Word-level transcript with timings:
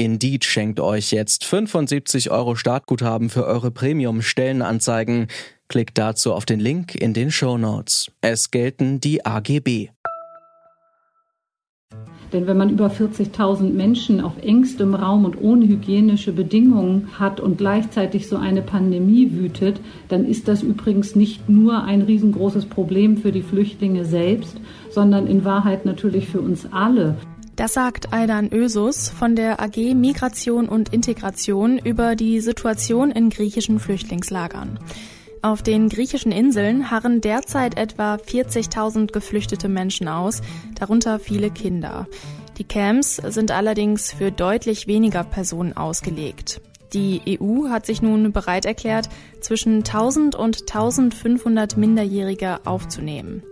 Indeed 0.00 0.46
schenkt 0.46 0.80
euch 0.80 1.10
jetzt 1.10 1.44
75 1.44 2.30
Euro 2.30 2.54
Startguthaben 2.54 3.28
für 3.28 3.44
eure 3.44 3.70
Premium-Stellenanzeigen. 3.70 5.26
Klickt 5.68 5.98
dazu 5.98 6.32
auf 6.32 6.46
den 6.46 6.58
Link 6.58 6.94
in 6.94 7.12
den 7.12 7.30
Show 7.30 7.58
Notes. 7.58 8.10
Es 8.22 8.50
gelten 8.50 9.00
die 9.00 9.26
AGB. 9.26 9.90
Denn 12.32 12.46
wenn 12.46 12.56
man 12.56 12.70
über 12.70 12.86
40.000 12.86 13.74
Menschen 13.74 14.22
auf 14.22 14.38
engstem 14.40 14.94
Raum 14.94 15.26
und 15.26 15.38
ohne 15.38 15.68
hygienische 15.68 16.32
Bedingungen 16.32 17.18
hat 17.18 17.38
und 17.38 17.58
gleichzeitig 17.58 18.26
so 18.26 18.38
eine 18.38 18.62
Pandemie 18.62 19.32
wütet, 19.32 19.82
dann 20.08 20.24
ist 20.24 20.48
das 20.48 20.62
übrigens 20.62 21.14
nicht 21.14 21.50
nur 21.50 21.84
ein 21.84 22.00
riesengroßes 22.00 22.64
Problem 22.64 23.18
für 23.18 23.32
die 23.32 23.42
Flüchtlinge 23.42 24.06
selbst, 24.06 24.62
sondern 24.88 25.26
in 25.26 25.44
Wahrheit 25.44 25.84
natürlich 25.84 26.26
für 26.26 26.40
uns 26.40 26.66
alle. 26.72 27.16
Das 27.60 27.74
sagt 27.74 28.14
Aydan 28.14 28.50
Ösus 28.50 29.10
von 29.10 29.36
der 29.36 29.60
AG 29.60 29.92
Migration 29.94 30.66
und 30.66 30.94
Integration 30.94 31.76
über 31.76 32.16
die 32.16 32.40
Situation 32.40 33.10
in 33.10 33.28
griechischen 33.28 33.78
Flüchtlingslagern. 33.78 34.78
Auf 35.42 35.62
den 35.62 35.90
griechischen 35.90 36.32
Inseln 36.32 36.90
harren 36.90 37.20
derzeit 37.20 37.76
etwa 37.76 38.14
40.000 38.14 39.12
geflüchtete 39.12 39.68
Menschen 39.68 40.08
aus, 40.08 40.40
darunter 40.74 41.18
viele 41.18 41.50
Kinder. 41.50 42.08
Die 42.56 42.64
Camps 42.64 43.16
sind 43.16 43.50
allerdings 43.50 44.10
für 44.10 44.32
deutlich 44.32 44.86
weniger 44.86 45.22
Personen 45.22 45.76
ausgelegt. 45.76 46.62
Die 46.94 47.38
EU 47.38 47.68
hat 47.68 47.84
sich 47.84 48.00
nun 48.00 48.32
bereit 48.32 48.64
erklärt, 48.64 49.10
zwischen 49.42 49.80
1000 49.80 50.34
und 50.34 50.62
1500 50.62 51.76
Minderjährige 51.76 52.60
aufzunehmen. 52.64 53.42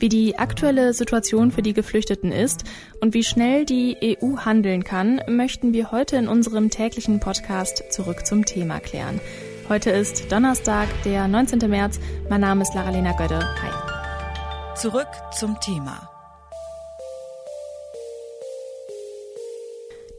Wie 0.00 0.08
die 0.08 0.38
aktuelle 0.38 0.94
Situation 0.94 1.50
für 1.50 1.62
die 1.62 1.72
Geflüchteten 1.72 2.30
ist 2.30 2.62
und 3.00 3.14
wie 3.14 3.24
schnell 3.24 3.64
die 3.64 4.16
EU 4.22 4.36
handeln 4.38 4.84
kann, 4.84 5.20
möchten 5.26 5.72
wir 5.72 5.90
heute 5.90 6.16
in 6.16 6.28
unserem 6.28 6.70
täglichen 6.70 7.18
Podcast 7.18 7.82
zurück 7.90 8.24
zum 8.24 8.44
Thema 8.44 8.78
klären. 8.78 9.20
Heute 9.68 9.90
ist 9.90 10.30
Donnerstag, 10.30 10.88
der 11.04 11.26
19. 11.26 11.68
März. 11.68 11.98
Mein 12.30 12.42
Name 12.42 12.62
ist 12.62 12.74
Lara-Lena 12.74 13.12
Gödde. 13.12 13.40
Hi. 13.40 14.76
Zurück 14.76 15.08
zum 15.36 15.58
Thema. 15.60 16.08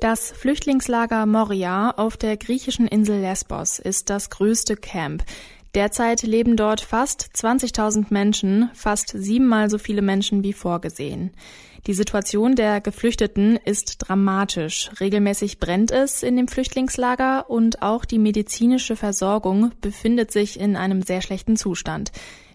Das 0.01 0.31
Flüchtlingslager 0.31 1.25
Moria 1.25 1.91
auf 1.91 2.17
der 2.17 2.35
griechischen 2.35 2.87
Insel 2.87 3.21
Lesbos 3.21 3.79
ist 3.79 4.09
das 4.09 4.29
größte 4.29 4.75
Camp. 4.75 5.23
Derzeit 5.75 6.23
leben 6.23 6.55
dort 6.55 6.81
fast 6.81 7.29
20.000 7.35 8.07
Menschen, 8.09 8.69
fast 8.73 9.09
siebenmal 9.09 9.69
so 9.69 9.77
viele 9.77 10.01
Menschen 10.01 10.43
wie 10.43 10.53
vorgesehen. 10.53 11.31
Die 11.85 11.93
Situation 11.93 12.55
der 12.55 12.81
Geflüchteten 12.81 13.57
ist 13.63 13.97
dramatisch. 13.99 14.89
Regelmäßig 14.99 15.59
brennt 15.59 15.91
es 15.91 16.23
in 16.23 16.35
dem 16.35 16.47
Flüchtlingslager 16.47 17.49
und 17.49 17.81
auch 17.81 18.03
die 18.03 18.19
medizinische 18.19 18.95
Versorgung 18.95 19.71
befindet 19.79 20.31
sich 20.31 20.59
in 20.59 20.75
einem 20.75 21.03
sehr 21.03 21.21
schlechten 21.21 21.55
Zustand. 21.55 22.11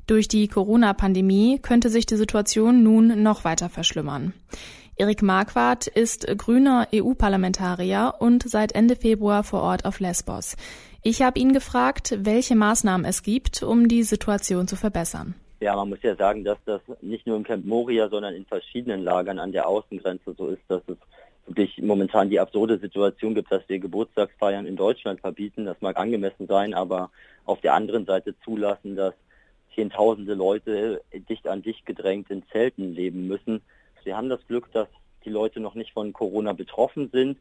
Durch 0.07 0.29
die 0.29 0.49
Corona-Pandemie 0.49 1.61
könnte 1.61 1.89
sich 1.89 2.07
die 2.07 2.17
Situation 2.17 2.83
nun 2.83 3.23
noch 3.23 3.45
weiter 3.45 3.71
verschlimmern. 3.71 4.35
Erik 4.97 5.23
Marquardt 5.23 5.87
ist 5.87 6.27
grüner 6.39 6.89
EU-Parlamentarier 6.95 8.15
und 8.19 8.49
seit 8.49 8.73
Ende 8.73 8.95
Februar 8.95 9.43
vor 9.43 9.63
Ort 9.63 9.85
auf 9.87 9.99
Lesbos. 9.99 10.57
Ich 11.07 11.21
habe 11.21 11.39
ihn 11.39 11.53
gefragt, 11.53 12.17
welche 12.21 12.57
Maßnahmen 12.57 13.05
es 13.05 13.23
gibt, 13.23 13.63
um 13.63 13.89
die 13.89 14.05
Situation 14.05 14.67
zu 14.67 14.75
verbessern. 14.75 15.35
Ja, 15.61 15.77
man 15.77 15.91
muss 15.91 16.03
ja 16.03 16.17
sagen, 16.17 16.45
dass 16.45 16.57
das 16.65 16.81
nicht 17.03 17.27
nur 17.27 17.37
im 17.37 17.45
Camp 17.45 17.67
Moria, 17.67 18.09
sondern 18.09 18.33
in 18.33 18.47
verschiedenen 18.47 19.05
Lagern 19.05 19.39
an 19.39 19.53
der 19.53 19.69
Außengrenze 19.69 20.35
so 20.35 20.49
ist, 20.49 20.63
dass 20.69 20.81
es 20.87 20.97
wirklich 21.47 21.77
momentan 21.83 22.31
die 22.31 22.41
absurde 22.41 22.79
Situation 22.79 23.35
gibt, 23.35 23.53
dass 23.53 23.69
wir 23.69 23.81
Geburtstagsfeiern 23.81 24.65
in 24.65 24.77
Deutschland 24.77 25.21
verbieten. 25.21 25.67
Das 25.67 25.77
mag 25.83 25.99
angemessen 25.99 26.47
sein, 26.47 26.73
aber 26.73 27.11
auf 27.45 27.61
der 27.61 27.75
anderen 27.75 28.07
Seite 28.07 28.35
zulassen, 28.43 28.97
dass 28.97 29.13
Zehntausende 29.75 30.33
Leute 30.33 31.03
dicht 31.29 31.47
an 31.47 31.61
dicht 31.61 31.85
gedrängt 31.85 32.31
in 32.31 32.45
Zelten 32.51 32.95
leben 32.95 33.29
müssen. 33.29 33.61
Wir 34.05 34.17
haben 34.17 34.31
das 34.31 34.47
Glück, 34.47 34.73
dass 34.73 34.89
die 35.27 35.31
Leute 35.31 35.61
noch 35.61 35.75
nicht 35.75 35.93
von 35.93 36.15
Corona 36.15 36.55
betroffen 36.55 37.11
sind. 37.13 37.39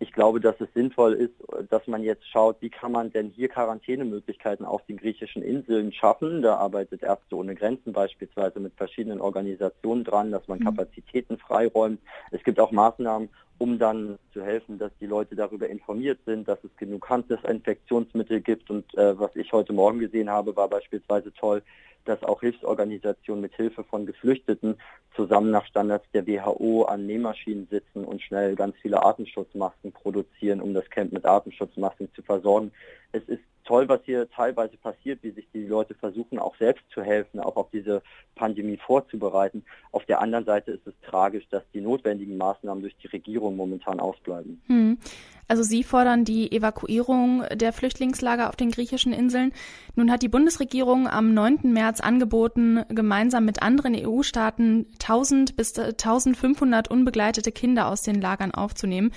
Ich 0.00 0.12
glaube, 0.12 0.40
dass 0.40 0.60
es 0.60 0.68
sinnvoll 0.74 1.14
ist, 1.14 1.34
dass 1.70 1.86
man 1.86 2.02
jetzt 2.02 2.28
schaut, 2.28 2.56
wie 2.60 2.68
kann 2.68 2.92
man 2.92 3.12
denn 3.12 3.30
hier 3.30 3.48
Quarantänemöglichkeiten 3.48 4.66
auf 4.66 4.84
den 4.86 4.96
griechischen 4.96 5.42
Inseln 5.42 5.92
schaffen. 5.92 6.42
Da 6.42 6.56
arbeitet 6.56 7.02
Ärzte 7.02 7.36
ohne 7.36 7.54
Grenzen 7.54 7.92
beispielsweise 7.92 8.58
mit 8.58 8.74
verschiedenen 8.74 9.20
Organisationen 9.20 10.02
dran, 10.02 10.32
dass 10.32 10.48
man 10.48 10.58
mhm. 10.58 10.64
Kapazitäten 10.64 11.38
freiräumt. 11.38 12.00
Es 12.32 12.42
gibt 12.42 12.58
auch 12.58 12.72
Maßnahmen, 12.72 13.28
um 13.58 13.78
dann 13.78 14.18
zu 14.32 14.42
helfen, 14.42 14.78
dass 14.78 14.90
die 15.00 15.06
Leute 15.06 15.36
darüber 15.36 15.68
informiert 15.68 16.18
sind, 16.26 16.48
dass 16.48 16.62
es 16.64 16.76
genug 16.76 17.08
Handdesinfektionsmittel 17.08 18.40
gibt. 18.40 18.70
Und 18.70 18.92
äh, 18.98 19.18
was 19.18 19.34
ich 19.36 19.52
heute 19.52 19.72
Morgen 19.72 20.00
gesehen 20.00 20.28
habe, 20.28 20.56
war 20.56 20.68
beispielsweise 20.68 21.32
toll, 21.32 21.62
dass 22.04 22.22
auch 22.22 22.40
Hilfsorganisationen 22.40 23.40
mit 23.40 23.54
Hilfe 23.54 23.84
von 23.84 24.06
Geflüchteten 24.06 24.76
zusammen 25.16 25.50
nach 25.50 25.66
Standards 25.66 26.06
der 26.12 26.26
WHO 26.26 26.82
an 26.82 27.06
Nähmaschinen 27.06 27.66
sitzen 27.70 28.04
und 28.04 28.22
schnell 28.22 28.56
ganz 28.56 28.76
viele 28.82 29.02
Atemschutzmasken 29.02 29.93
produzieren, 29.94 30.60
um 30.60 30.74
das 30.74 30.88
Camp 30.90 31.12
mit 31.12 31.24
Atemschutzmasken 31.24 32.08
zu 32.14 32.22
versorgen. 32.22 32.72
Es 33.12 33.22
ist 33.24 33.42
toll, 33.64 33.88
was 33.88 34.00
hier 34.04 34.28
teilweise 34.30 34.76
passiert, 34.76 35.22
wie 35.22 35.30
sich 35.30 35.46
die 35.52 35.66
Leute 35.66 35.94
versuchen, 35.94 36.38
auch 36.38 36.56
selbst 36.56 36.84
zu 36.90 37.02
helfen, 37.02 37.40
auch 37.40 37.56
auf 37.56 37.70
diese 37.72 38.02
Pandemie 38.34 38.76
vorzubereiten. 38.76 39.64
Auf 39.92 40.04
der 40.04 40.20
anderen 40.20 40.44
Seite 40.44 40.72
ist 40.72 40.86
es 40.86 40.94
tragisch, 41.08 41.44
dass 41.50 41.62
die 41.72 41.80
notwendigen 41.80 42.36
Maßnahmen 42.36 42.82
durch 42.82 42.96
die 43.02 43.08
Regierung 43.08 43.56
momentan 43.56 44.00
ausbleiben. 44.00 44.60
Hm. 44.66 44.98
Also 45.46 45.62
Sie 45.62 45.82
fordern 45.82 46.24
die 46.24 46.50
Evakuierung 46.52 47.44
der 47.52 47.74
Flüchtlingslager 47.74 48.48
auf 48.48 48.56
den 48.56 48.70
griechischen 48.70 49.12
Inseln. 49.12 49.52
Nun 49.94 50.10
hat 50.10 50.22
die 50.22 50.28
Bundesregierung 50.28 51.06
am 51.06 51.34
9. 51.34 51.70
März 51.70 52.00
angeboten, 52.00 52.82
gemeinsam 52.88 53.44
mit 53.44 53.62
anderen 53.62 53.94
EU-Staaten 53.94 54.86
1000 54.94 55.54
bis 55.54 55.78
1500 55.78 56.90
unbegleitete 56.90 57.52
Kinder 57.52 57.88
aus 57.88 58.00
den 58.00 58.22
Lagern 58.22 58.52
aufzunehmen. 58.52 59.12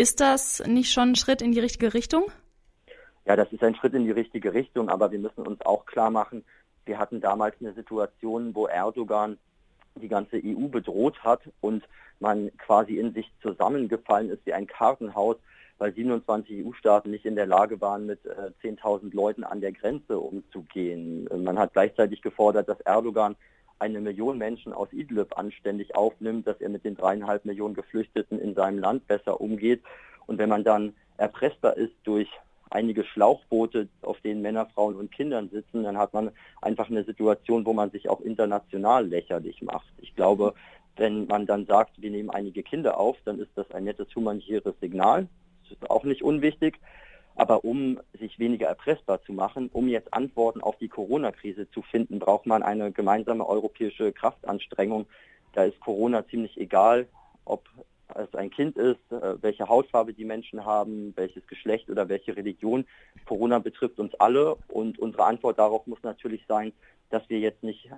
Ist 0.00 0.20
das 0.20 0.66
nicht 0.66 0.90
schon 0.90 1.10
ein 1.10 1.14
Schritt 1.14 1.42
in 1.42 1.52
die 1.52 1.60
richtige 1.60 1.92
Richtung? 1.92 2.24
Ja, 3.26 3.36
das 3.36 3.52
ist 3.52 3.62
ein 3.62 3.74
Schritt 3.74 3.92
in 3.92 4.06
die 4.06 4.10
richtige 4.10 4.54
Richtung, 4.54 4.88
aber 4.88 5.12
wir 5.12 5.18
müssen 5.18 5.46
uns 5.46 5.60
auch 5.60 5.84
klar 5.84 6.10
machen, 6.10 6.42
wir 6.86 6.98
hatten 6.98 7.20
damals 7.20 7.54
eine 7.60 7.74
Situation, 7.74 8.54
wo 8.54 8.66
Erdogan 8.66 9.36
die 9.96 10.08
ganze 10.08 10.36
EU 10.42 10.68
bedroht 10.68 11.22
hat 11.22 11.42
und 11.60 11.84
man 12.18 12.50
quasi 12.56 12.96
in 12.96 13.12
sich 13.12 13.30
zusammengefallen 13.42 14.30
ist 14.30 14.46
wie 14.46 14.54
ein 14.54 14.66
Kartenhaus, 14.66 15.36
weil 15.76 15.92
27 15.92 16.64
EU-Staaten 16.64 17.10
nicht 17.10 17.26
in 17.26 17.36
der 17.36 17.46
Lage 17.46 17.82
waren, 17.82 18.06
mit 18.06 18.24
äh, 18.24 18.52
10.000 18.66 19.14
Leuten 19.14 19.44
an 19.44 19.60
der 19.60 19.72
Grenze 19.72 20.18
umzugehen. 20.18 21.28
Man 21.44 21.58
hat 21.58 21.74
gleichzeitig 21.74 22.22
gefordert, 22.22 22.70
dass 22.70 22.80
Erdogan 22.80 23.36
eine 23.80 24.00
Million 24.00 24.38
Menschen 24.38 24.72
aus 24.72 24.92
Idlib 24.92 25.36
anständig 25.36 25.96
aufnimmt, 25.96 26.46
dass 26.46 26.60
er 26.60 26.68
mit 26.68 26.84
den 26.84 26.96
dreieinhalb 26.96 27.44
Millionen 27.44 27.74
Geflüchteten 27.74 28.38
in 28.38 28.54
seinem 28.54 28.78
Land 28.78 29.06
besser 29.06 29.40
umgeht. 29.40 29.82
Und 30.26 30.38
wenn 30.38 30.48
man 30.48 30.64
dann 30.64 30.94
erpressbar 31.16 31.76
ist 31.76 31.94
durch 32.04 32.28
einige 32.70 33.04
Schlauchboote, 33.04 33.88
auf 34.02 34.20
denen 34.20 34.42
Männer, 34.42 34.66
Frauen 34.66 34.94
und 34.96 35.10
Kindern 35.10 35.50
sitzen, 35.50 35.82
dann 35.82 35.98
hat 35.98 36.12
man 36.14 36.30
einfach 36.62 36.88
eine 36.88 37.04
Situation, 37.04 37.66
wo 37.66 37.72
man 37.72 37.90
sich 37.90 38.08
auch 38.08 38.20
international 38.20 39.06
lächerlich 39.06 39.60
macht. 39.62 39.92
Ich 39.98 40.14
glaube, 40.14 40.54
wenn 40.96 41.26
man 41.26 41.46
dann 41.46 41.66
sagt, 41.66 42.00
wir 42.00 42.10
nehmen 42.10 42.30
einige 42.30 42.62
Kinder 42.62 42.98
auf, 42.98 43.16
dann 43.24 43.40
ist 43.40 43.50
das 43.54 43.70
ein 43.72 43.84
nettes 43.84 44.14
humanitäres 44.14 44.74
Signal. 44.80 45.26
Das 45.62 45.72
ist 45.72 45.90
auch 45.90 46.04
nicht 46.04 46.22
unwichtig. 46.22 46.78
Aber 47.40 47.64
um 47.64 47.98
sich 48.18 48.38
weniger 48.38 48.66
erpressbar 48.66 49.22
zu 49.22 49.32
machen, 49.32 49.70
um 49.72 49.88
jetzt 49.88 50.12
Antworten 50.12 50.60
auf 50.60 50.76
die 50.76 50.88
Corona-Krise 50.88 51.70
zu 51.70 51.80
finden, 51.80 52.18
braucht 52.18 52.44
man 52.44 52.62
eine 52.62 52.92
gemeinsame 52.92 53.48
europäische 53.48 54.12
Kraftanstrengung. 54.12 55.06
Da 55.54 55.64
ist 55.64 55.80
Corona 55.80 56.28
ziemlich 56.28 56.60
egal, 56.60 57.08
ob 57.46 57.66
es 58.14 58.34
ein 58.34 58.50
Kind 58.50 58.76
ist, 58.76 59.00
äh, 59.10 59.42
welche 59.42 59.70
Hautfarbe 59.70 60.12
die 60.12 60.26
Menschen 60.26 60.66
haben, 60.66 61.14
welches 61.16 61.46
Geschlecht 61.46 61.88
oder 61.88 62.10
welche 62.10 62.36
Religion. 62.36 62.84
Corona 63.24 63.58
betrifft 63.58 63.98
uns 63.98 64.14
alle 64.16 64.56
und 64.68 64.98
unsere 64.98 65.24
Antwort 65.24 65.58
darauf 65.58 65.86
muss 65.86 66.02
natürlich 66.02 66.44
sein, 66.46 66.74
dass 67.08 67.26
wir 67.30 67.38
jetzt 67.38 67.62
nicht 67.62 67.88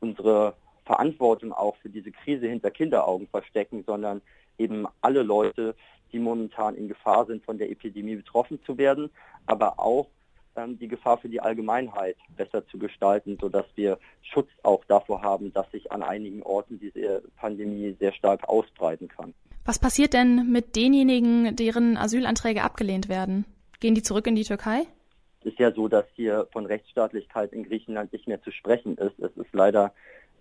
unsere 0.00 0.54
Verantwortung 0.84 1.52
auch 1.52 1.76
für 1.76 1.90
diese 1.90 2.10
Krise 2.10 2.48
hinter 2.48 2.72
Kinderaugen 2.72 3.28
verstecken, 3.28 3.84
sondern 3.86 4.20
eben 4.58 4.86
alle 5.00 5.22
Leute, 5.22 5.74
die 6.12 6.18
momentan 6.18 6.76
in 6.76 6.88
Gefahr 6.88 7.26
sind, 7.26 7.44
von 7.44 7.58
der 7.58 7.70
Epidemie 7.70 8.16
betroffen 8.16 8.60
zu 8.64 8.78
werden, 8.78 9.10
aber 9.46 9.78
auch 9.78 10.08
ähm, 10.56 10.78
die 10.78 10.88
Gefahr 10.88 11.18
für 11.18 11.28
die 11.28 11.40
Allgemeinheit 11.40 12.16
besser 12.36 12.66
zu 12.68 12.78
gestalten, 12.78 13.36
sodass 13.40 13.66
wir 13.74 13.98
Schutz 14.22 14.48
auch 14.62 14.84
davor 14.86 15.22
haben, 15.22 15.52
dass 15.52 15.70
sich 15.72 15.90
an 15.90 16.02
einigen 16.02 16.42
Orten 16.42 16.78
diese 16.78 17.22
Pandemie 17.36 17.96
sehr 17.98 18.12
stark 18.12 18.48
ausbreiten 18.48 19.08
kann. 19.08 19.34
Was 19.64 19.78
passiert 19.78 20.12
denn 20.12 20.50
mit 20.52 20.76
denjenigen, 20.76 21.56
deren 21.56 21.96
Asylanträge 21.96 22.62
abgelehnt 22.62 23.08
werden? 23.08 23.44
Gehen 23.80 23.94
die 23.94 24.02
zurück 24.02 24.26
in 24.26 24.36
die 24.36 24.44
Türkei? 24.44 24.82
Es 25.40 25.52
ist 25.52 25.58
ja 25.58 25.72
so, 25.72 25.88
dass 25.88 26.04
hier 26.14 26.48
von 26.52 26.66
Rechtsstaatlichkeit 26.66 27.52
in 27.52 27.64
Griechenland 27.64 28.12
nicht 28.12 28.28
mehr 28.28 28.42
zu 28.42 28.50
sprechen 28.50 28.96
ist. 28.96 29.18
Es 29.18 29.36
ist 29.36 29.52
leider 29.52 29.92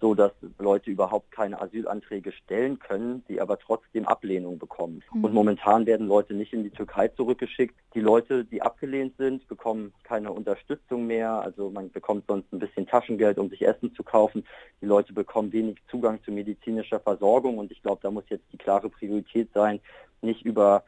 so, 0.03 0.13
dass 0.13 0.33
Leute 0.59 0.91
überhaupt 0.91 1.31
keine 1.31 1.61
Asylanträge 1.61 2.33
stellen 2.33 2.77
können, 2.77 3.23
die 3.29 3.39
aber 3.39 3.57
trotzdem 3.57 4.05
Ablehnung 4.05 4.59
bekommen. 4.59 5.01
Mhm. 5.13 5.23
Und 5.23 5.33
momentan 5.33 5.85
werden 5.85 6.07
Leute 6.07 6.33
nicht 6.33 6.51
in 6.51 6.61
die 6.61 6.71
Türkei 6.71 7.07
zurückgeschickt. 7.07 7.73
Die 7.94 8.01
Leute, 8.01 8.44
die 8.44 8.61
abgelehnt 8.61 9.15
sind, 9.15 9.47
bekommen 9.47 9.94
keine 10.03 10.33
Unterstützung 10.33 11.07
mehr. 11.07 11.31
Also 11.31 11.69
man 11.69 11.89
bekommt 11.89 12.25
sonst 12.27 12.51
ein 12.51 12.59
bisschen 12.59 12.85
Taschengeld, 12.85 13.39
um 13.39 13.50
sich 13.50 13.65
Essen 13.65 13.95
zu 13.95 14.03
kaufen. 14.03 14.44
Die 14.81 14.88
Leute 14.88 15.13
bekommen 15.13 15.53
wenig 15.53 15.77
Zugang 15.89 16.21
zu 16.25 16.31
medizinischer 16.31 16.99
Versorgung. 16.99 17.57
Und 17.57 17.71
ich 17.71 17.81
glaube, 17.81 18.01
da 18.03 18.11
muss 18.11 18.25
jetzt 18.27 18.51
die 18.51 18.57
klare 18.57 18.89
Priorität 18.89 19.53
sein, 19.53 19.79
nicht 20.21 20.44
über 20.44 20.83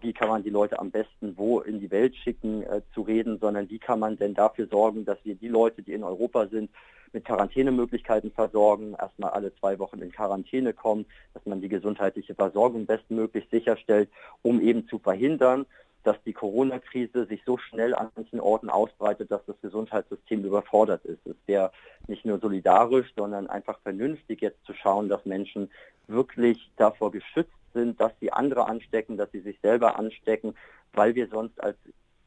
wie 0.00 0.12
kann 0.12 0.28
man 0.28 0.42
die 0.42 0.50
Leute 0.50 0.78
am 0.78 0.90
besten 0.90 1.36
wo 1.36 1.60
in 1.60 1.78
die 1.80 1.90
Welt 1.90 2.16
schicken 2.16 2.62
äh, 2.62 2.82
zu 2.94 3.02
reden, 3.02 3.38
sondern 3.38 3.70
wie 3.70 3.78
kann 3.78 4.00
man 4.00 4.16
denn 4.16 4.34
dafür 4.34 4.66
sorgen, 4.66 5.04
dass 5.04 5.18
wir 5.24 5.34
die 5.34 5.48
Leute, 5.48 5.82
die 5.82 5.92
in 5.92 6.02
Europa 6.02 6.48
sind, 6.48 6.70
mit 7.12 7.24
Quarantänemöglichkeiten 7.24 8.32
versorgen, 8.32 8.94
erstmal 8.98 9.30
alle 9.30 9.54
zwei 9.56 9.78
Wochen 9.78 10.00
in 10.00 10.12
Quarantäne 10.12 10.72
kommen, 10.72 11.06
dass 11.32 11.46
man 11.46 11.60
die 11.60 11.68
gesundheitliche 11.68 12.34
Versorgung 12.34 12.86
bestmöglich 12.86 13.46
sicherstellt, 13.50 14.10
um 14.42 14.60
eben 14.60 14.86
zu 14.88 14.98
verhindern, 14.98 15.64
dass 16.04 16.16
die 16.24 16.32
Corona-Krise 16.32 17.26
sich 17.26 17.42
so 17.44 17.58
schnell 17.58 17.94
an 17.94 18.08
manchen 18.16 18.40
Orten 18.40 18.70
ausbreitet, 18.70 19.30
dass 19.30 19.44
das 19.46 19.60
Gesundheitssystem 19.60 20.44
überfordert 20.44 21.04
ist. 21.04 21.26
Es 21.26 21.36
wäre 21.46 21.72
nicht 22.06 22.24
nur 22.24 22.38
solidarisch, 22.38 23.12
sondern 23.16 23.48
einfach 23.48 23.78
vernünftig 23.80 24.40
jetzt 24.40 24.64
zu 24.64 24.74
schauen, 24.74 25.08
dass 25.08 25.24
Menschen 25.24 25.70
wirklich 26.06 26.70
davor 26.76 27.10
geschützt 27.10 27.52
sind, 27.74 28.00
dass 28.00 28.12
sie 28.20 28.32
andere 28.32 28.66
anstecken, 28.66 29.16
dass 29.16 29.30
sie 29.32 29.40
sich 29.40 29.58
selber 29.60 29.98
anstecken, 29.98 30.54
weil 30.92 31.14
wir 31.14 31.28
sonst 31.28 31.62
als 31.62 31.76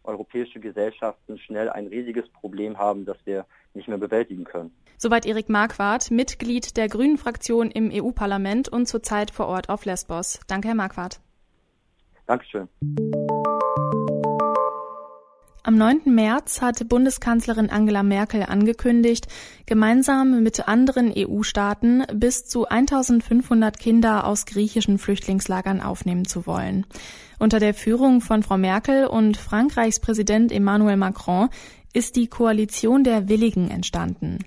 europäische 0.03 0.59
Gesellschaften 0.59 1.37
schnell 1.37 1.69
ein 1.69 1.87
riesiges 1.87 2.27
Problem 2.29 2.77
haben, 2.77 3.05
das 3.05 3.17
wir 3.25 3.45
nicht 3.73 3.87
mehr 3.87 3.97
bewältigen 3.97 4.43
können. 4.43 4.75
Soweit 4.97 5.25
Erik 5.25 5.49
Marquardt, 5.49 6.11
Mitglied 6.11 6.77
der 6.77 6.87
Grünen 6.87 7.17
Fraktion 7.17 7.71
im 7.71 7.91
EU-Parlament 7.91 8.69
und 8.69 8.87
zurzeit 8.87 9.31
vor 9.31 9.47
Ort 9.47 9.69
auf 9.69 9.85
Lesbos. 9.85 10.39
Danke, 10.47 10.69
Herr 10.69 10.75
Marquardt. 10.75 11.19
Dankeschön. 12.27 12.67
Am 15.63 15.77
9. 15.77 16.01
März 16.05 16.59
hat 16.63 16.89
Bundeskanzlerin 16.89 17.69
Angela 17.69 18.01
Merkel 18.01 18.41
angekündigt, 18.41 19.27
gemeinsam 19.67 20.41
mit 20.41 20.67
anderen 20.67 21.13
EU-Staaten 21.15 22.03
bis 22.15 22.45
zu 22.45 22.67
1500 22.67 23.77
Kinder 23.77 24.25
aus 24.25 24.47
griechischen 24.47 24.97
Flüchtlingslagern 24.97 25.79
aufnehmen 25.79 26.25
zu 26.25 26.47
wollen. 26.47 26.87
Unter 27.37 27.59
der 27.59 27.75
Führung 27.75 28.21
von 28.21 28.41
Frau 28.41 28.57
Merkel 28.57 29.05
und 29.05 29.37
Frankreichs 29.37 29.99
Präsident 29.99 30.51
Emmanuel 30.51 30.97
Macron 30.97 31.49
ist 31.93 32.15
die 32.15 32.27
Koalition 32.27 33.03
der 33.03 33.29
Willigen 33.29 33.69
entstanden. 33.69 34.39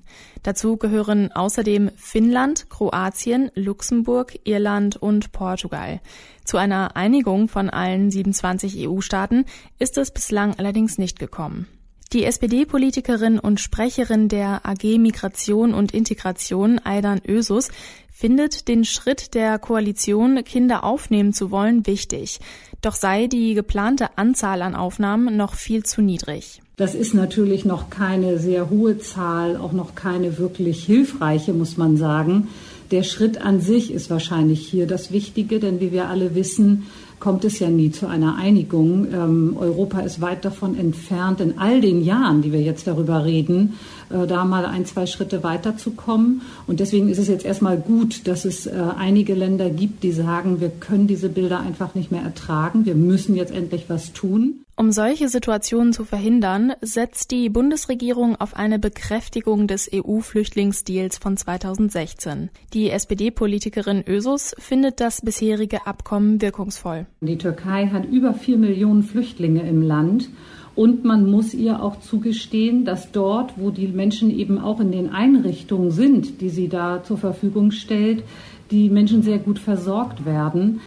Dazu 0.42 0.76
gehören 0.76 1.30
außerdem 1.30 1.90
Finnland, 1.96 2.68
Kroatien, 2.70 3.52
Luxemburg, 3.54 4.38
Irland 4.44 4.96
und 4.96 5.30
Portugal. 5.30 6.00
Zu 6.44 6.58
einer 6.58 6.94
Einigung 6.94 7.48
von 7.48 7.70
allen 7.70 8.10
27 8.10 8.86
EU-Staaten 8.88 9.44
ist 9.78 9.96
es 9.98 10.10
bislang 10.10 10.54
allerdings 10.58 10.98
nicht 10.98 11.18
gekommen. 11.18 11.66
Die 12.12 12.24
SPD-Politikerin 12.24 13.40
und 13.40 13.60
Sprecherin 13.60 14.28
der 14.28 14.64
AG 14.64 14.98
Migration 14.98 15.74
und 15.74 15.92
Integration, 15.92 16.78
Aidan 16.84 17.20
Ösus, 17.26 17.70
findet 18.12 18.68
den 18.68 18.84
Schritt 18.84 19.34
der 19.34 19.58
Koalition, 19.58 20.44
Kinder 20.44 20.84
aufnehmen 20.84 21.32
zu 21.32 21.50
wollen, 21.50 21.86
wichtig. 21.86 22.38
Doch 22.82 22.94
sei 22.94 23.26
die 23.26 23.54
geplante 23.54 24.16
Anzahl 24.16 24.62
an 24.62 24.76
Aufnahmen 24.76 25.36
noch 25.36 25.54
viel 25.54 25.82
zu 25.82 26.02
niedrig. 26.02 26.62
Das 26.76 26.96
ist 26.96 27.14
natürlich 27.14 27.64
noch 27.64 27.88
keine 27.88 28.38
sehr 28.38 28.68
hohe 28.68 28.98
Zahl, 28.98 29.56
auch 29.56 29.72
noch 29.72 29.94
keine 29.94 30.38
wirklich 30.38 30.84
hilfreiche, 30.84 31.52
muss 31.52 31.76
man 31.76 31.96
sagen. 31.96 32.48
Der 32.90 33.04
Schritt 33.04 33.40
an 33.40 33.60
sich 33.60 33.92
ist 33.92 34.10
wahrscheinlich 34.10 34.66
hier 34.66 34.86
das 34.88 35.12
Wichtige, 35.12 35.60
denn 35.60 35.80
wie 35.80 35.92
wir 35.92 36.08
alle 36.08 36.34
wissen, 36.34 36.86
kommt 37.20 37.44
es 37.44 37.60
ja 37.60 37.70
nie 37.70 37.92
zu 37.92 38.08
einer 38.08 38.36
Einigung. 38.36 39.06
Ähm, 39.12 39.56
Europa 39.58 40.00
ist 40.00 40.20
weit 40.20 40.44
davon 40.44 40.76
entfernt, 40.76 41.40
in 41.40 41.58
all 41.58 41.80
den 41.80 42.04
Jahren, 42.04 42.42
die 42.42 42.52
wir 42.52 42.60
jetzt 42.60 42.86
darüber 42.86 43.24
reden, 43.24 43.74
äh, 44.10 44.26
da 44.26 44.44
mal 44.44 44.66
ein, 44.66 44.84
zwei 44.84 45.06
Schritte 45.06 45.42
weiterzukommen. 45.44 46.42
Und 46.66 46.80
deswegen 46.80 47.08
ist 47.08 47.18
es 47.18 47.28
jetzt 47.28 47.46
erstmal 47.46 47.78
gut, 47.78 48.26
dass 48.26 48.44
es 48.44 48.66
äh, 48.66 48.72
einige 48.98 49.34
Länder 49.34 49.70
gibt, 49.70 50.02
die 50.02 50.12
sagen, 50.12 50.60
wir 50.60 50.70
können 50.70 51.06
diese 51.06 51.28
Bilder 51.28 51.60
einfach 51.60 51.94
nicht 51.94 52.10
mehr 52.10 52.22
ertragen. 52.22 52.84
Wir 52.84 52.96
müssen 52.96 53.36
jetzt 53.36 53.54
endlich 53.54 53.84
was 53.88 54.12
tun. 54.12 54.63
Um 54.76 54.90
solche 54.90 55.28
Situationen 55.28 55.92
zu 55.92 56.04
verhindern, 56.04 56.72
setzt 56.80 57.30
die 57.30 57.48
Bundesregierung 57.48 58.34
auf 58.34 58.56
eine 58.56 58.80
Bekräftigung 58.80 59.68
des 59.68 59.88
EU-Flüchtlingsdeals 59.94 61.16
von 61.16 61.36
2016. 61.36 62.50
Die 62.72 62.90
SPD-Politikerin 62.90 64.02
Ösus 64.04 64.52
findet 64.58 64.98
das 64.98 65.20
bisherige 65.20 65.86
Abkommen 65.86 66.42
wirkungsvoll. 66.42 67.06
Die 67.20 67.38
Türkei 67.38 67.86
hat 67.86 68.04
über 68.06 68.34
vier 68.34 68.58
Millionen 68.58 69.04
Flüchtlinge 69.04 69.62
im 69.62 69.80
Land. 69.80 70.28
Und 70.74 71.04
man 71.04 71.30
muss 71.30 71.54
ihr 71.54 71.80
auch 71.80 72.00
zugestehen, 72.00 72.84
dass 72.84 73.12
dort, 73.12 73.54
wo 73.56 73.70
die 73.70 73.86
Menschen 73.86 74.36
eben 74.36 74.58
auch 74.58 74.80
in 74.80 74.90
den 74.90 75.10
Einrichtungen 75.10 75.92
sind, 75.92 76.40
die 76.40 76.48
sie 76.48 76.68
da 76.68 77.04
zur 77.04 77.18
Verfügung 77.18 77.70
stellt, 77.70 78.24
die 78.72 78.90
Menschen 78.90 79.22
sehr 79.22 79.38
gut 79.38 79.60
versorgt 79.60 80.26
werden. 80.26 80.80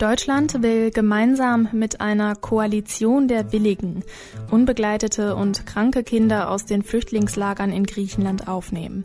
Deutschland 0.00 0.62
will 0.62 0.90
gemeinsam 0.90 1.68
mit 1.72 2.00
einer 2.00 2.34
Koalition 2.34 3.28
der 3.28 3.52
Willigen 3.52 4.02
unbegleitete 4.50 5.36
und 5.36 5.66
kranke 5.66 6.02
Kinder 6.04 6.50
aus 6.50 6.64
den 6.64 6.82
Flüchtlingslagern 6.82 7.70
in 7.70 7.84
Griechenland 7.84 8.48
aufnehmen. 8.48 9.04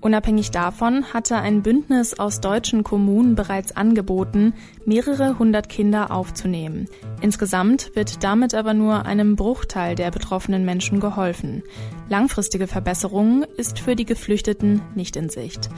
Unabhängig 0.00 0.52
davon 0.52 1.12
hatte 1.12 1.38
ein 1.38 1.62
Bündnis 1.64 2.20
aus 2.20 2.40
deutschen 2.40 2.84
Kommunen 2.84 3.34
bereits 3.34 3.76
angeboten, 3.76 4.54
mehrere 4.84 5.40
hundert 5.40 5.68
Kinder 5.68 6.12
aufzunehmen. 6.12 6.86
Insgesamt 7.20 7.90
wird 7.96 8.22
damit 8.22 8.54
aber 8.54 8.74
nur 8.74 9.06
einem 9.06 9.34
Bruchteil 9.34 9.96
der 9.96 10.12
betroffenen 10.12 10.64
Menschen 10.64 11.00
geholfen. 11.00 11.64
Langfristige 12.08 12.68
Verbesserungen 12.68 13.44
ist 13.56 13.80
für 13.80 13.96
die 13.96 14.06
Geflüchteten 14.06 14.82
nicht 14.94 15.16
in 15.16 15.30
Sicht. 15.30 15.68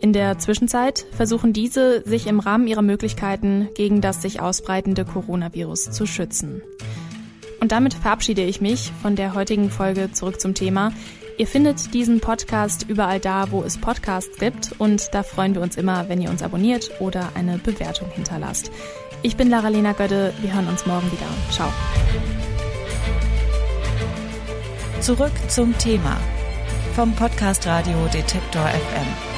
In 0.00 0.12
der 0.12 0.38
Zwischenzeit 0.38 1.06
versuchen 1.12 1.52
diese, 1.52 2.02
sich 2.06 2.26
im 2.26 2.40
Rahmen 2.40 2.66
ihrer 2.66 2.82
Möglichkeiten 2.82 3.68
gegen 3.74 4.00
das 4.00 4.22
sich 4.22 4.40
ausbreitende 4.40 5.04
Coronavirus 5.04 5.90
zu 5.90 6.06
schützen. 6.06 6.62
Und 7.60 7.72
damit 7.72 7.94
verabschiede 7.94 8.42
ich 8.42 8.60
mich 8.60 8.92
von 9.02 9.16
der 9.16 9.34
heutigen 9.34 9.70
Folge 9.70 10.12
zurück 10.12 10.40
zum 10.40 10.54
Thema. 10.54 10.92
Ihr 11.38 11.46
findet 11.46 11.94
diesen 11.94 12.20
Podcast 12.20 12.86
überall 12.88 13.20
da, 13.20 13.50
wo 13.50 13.62
es 13.62 13.78
Podcasts 13.78 14.38
gibt 14.38 14.72
und 14.78 15.08
da 15.12 15.22
freuen 15.22 15.54
wir 15.54 15.62
uns 15.62 15.76
immer, 15.76 16.08
wenn 16.08 16.20
ihr 16.20 16.30
uns 16.30 16.42
abonniert 16.42 16.90
oder 17.00 17.30
eine 17.34 17.58
Bewertung 17.58 18.08
hinterlasst. 18.10 18.70
Ich 19.22 19.36
bin 19.36 19.50
Lara-Lena 19.50 19.92
Gödde, 19.92 20.32
wir 20.40 20.54
hören 20.54 20.68
uns 20.68 20.86
morgen 20.86 21.10
wieder. 21.10 21.26
Ciao. 21.50 21.72
Zurück 25.00 25.32
zum 25.48 25.76
Thema 25.78 26.18
vom 26.94 27.12
Podcast 27.14 27.66
Radio 27.66 28.06
Detektor 28.12 28.66
FM. 28.66 29.35